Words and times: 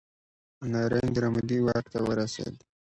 نریندرا 0.71 1.27
مودي 1.33 1.57
واک 1.65 1.85
ته 1.93 1.99
ورسید. 2.07 2.55